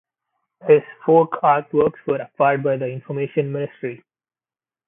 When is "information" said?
2.87-3.51